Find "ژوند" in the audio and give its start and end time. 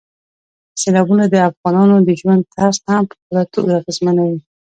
2.19-2.41